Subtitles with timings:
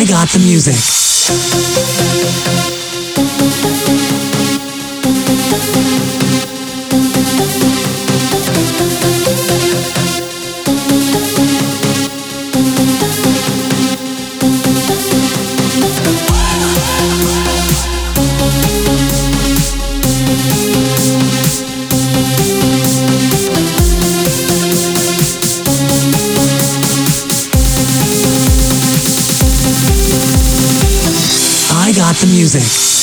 [0.00, 0.76] I got the music.
[32.20, 32.97] The music.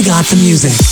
[0.00, 0.89] I got the music.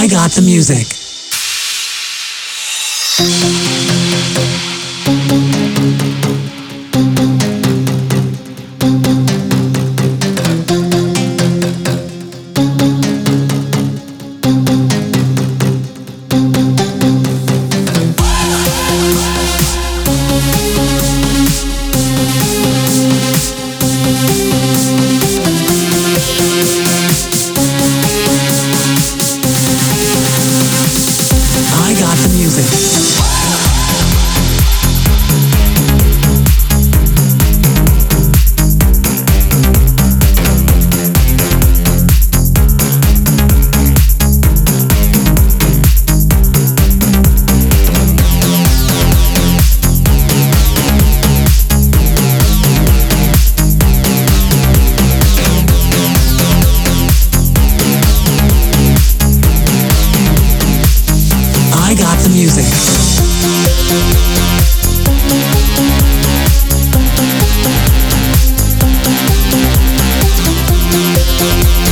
[0.00, 0.86] I got the music.
[61.90, 62.66] I got the music.
[71.40, 71.87] Thank